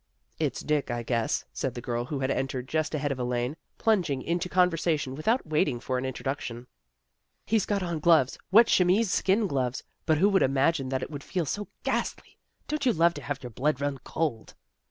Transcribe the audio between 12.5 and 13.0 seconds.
Don't you